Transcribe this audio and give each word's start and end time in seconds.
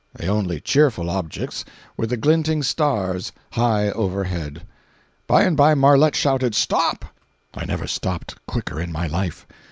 The 0.15 0.25
only 0.25 0.59
cheerful 0.59 1.11
objects 1.11 1.63
were 1.95 2.07
the 2.07 2.17
glinting 2.17 2.63
stars 2.63 3.31
high 3.51 3.91
overhead. 3.91 4.63
By 5.27 5.43
and 5.43 5.55
by 5.55 5.75
Marlette 5.75 6.15
shouted 6.15 6.55
"Stop!" 6.55 7.05
I 7.53 7.65
never 7.65 7.85
stopped 7.85 8.43
quicker 8.47 8.81
in 8.81 8.91
my 8.91 9.05
life. 9.05 9.45